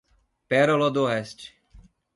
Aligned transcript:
Pérola 0.49 0.89
d'Oeste 0.89 1.53